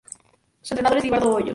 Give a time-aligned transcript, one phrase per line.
[0.63, 1.49] Su entrenador es Libardo Hoyos.